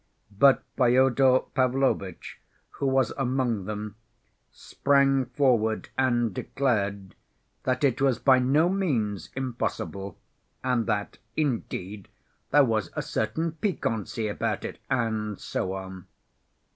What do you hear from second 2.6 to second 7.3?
who was among them, sprang forward and declared